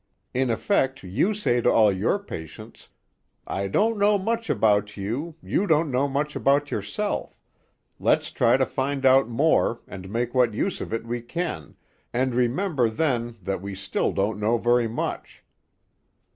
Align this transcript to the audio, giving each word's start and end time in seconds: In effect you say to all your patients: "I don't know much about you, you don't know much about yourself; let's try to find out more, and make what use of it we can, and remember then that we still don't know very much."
In 0.33 0.49
effect 0.49 1.03
you 1.03 1.35
say 1.35 1.61
to 1.61 1.69
all 1.69 1.91
your 1.91 2.17
patients: 2.17 2.87
"I 3.45 3.67
don't 3.67 3.99
know 3.99 4.17
much 4.17 4.49
about 4.49 4.97
you, 4.97 5.35
you 5.43 5.67
don't 5.67 5.91
know 5.91 6.07
much 6.07 6.35
about 6.35 6.71
yourself; 6.71 7.37
let's 7.99 8.31
try 8.31 8.57
to 8.57 8.65
find 8.65 9.05
out 9.05 9.29
more, 9.29 9.81
and 9.87 10.09
make 10.09 10.33
what 10.33 10.55
use 10.55 10.81
of 10.81 10.91
it 10.91 11.05
we 11.05 11.21
can, 11.21 11.75
and 12.11 12.33
remember 12.33 12.89
then 12.89 13.37
that 13.43 13.61
we 13.61 13.75
still 13.75 14.11
don't 14.11 14.39
know 14.39 14.57
very 14.57 14.87
much." 14.87 15.43